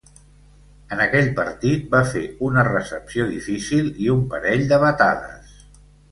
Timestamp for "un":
4.15-4.23